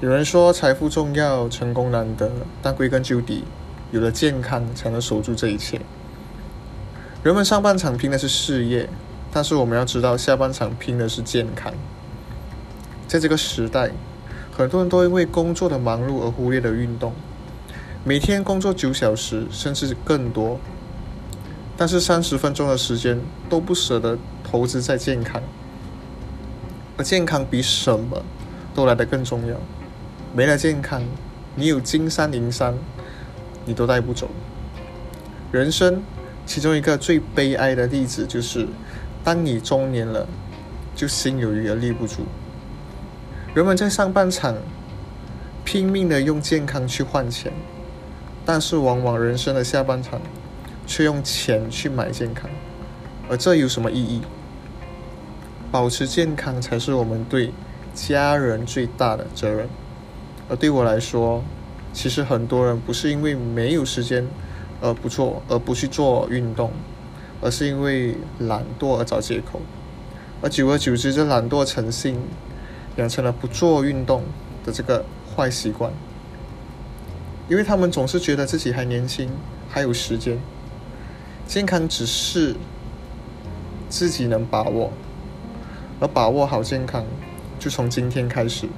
[0.00, 3.44] 有人说财富重要，成功难得，但归根究底，
[3.92, 5.80] 有了健康才能守住这一切。
[7.22, 8.88] 人们上半场拼的是事业，
[9.32, 11.72] 但是我们要知道，下半场拼的是健康。
[13.06, 13.92] 在这个时代，
[14.52, 17.12] 很多人都因为工作的忙碌而忽略了运动，
[18.02, 20.58] 每天工作九小时甚至更多，
[21.76, 23.18] 但是三十分钟的时间
[23.48, 25.40] 都不舍得投资在健康，
[26.98, 28.22] 而健康比什么
[28.74, 29.56] 都来得更重要。
[30.36, 31.00] 没了健康，
[31.54, 32.74] 你有金山银山，
[33.64, 34.28] 你都带不走。
[35.52, 36.02] 人生
[36.44, 38.66] 其中一个最悲哀的例子就是，
[39.22, 40.26] 当你中年了，
[40.96, 42.22] 就心有余而力不足。
[43.54, 44.56] 人们在上半场
[45.64, 47.52] 拼命的用健康去换钱，
[48.44, 50.20] 但是往往人生的下半场
[50.84, 52.50] 却用钱去买健康，
[53.30, 54.20] 而这有什么意义？
[55.70, 57.52] 保持健康才是我们对
[57.94, 59.68] 家人最大的责任。
[60.48, 61.42] 而对我来说，
[61.92, 64.26] 其实很多人不是因为没有时间
[64.80, 66.70] 而不做，而不去做运动，
[67.40, 69.60] 而是因为懒惰而找借口。
[70.42, 72.20] 而久而久之，这懒惰成性，
[72.96, 74.22] 养成了不做运动
[74.64, 75.04] 的这个
[75.34, 75.90] 坏习惯。
[77.48, 79.30] 因为他们总是觉得自己还年轻，
[79.68, 80.38] 还有时间，
[81.46, 82.56] 健康只是
[83.88, 84.92] 自己能把握，
[86.00, 87.04] 而把握好健康，
[87.58, 88.68] 就从今天开始。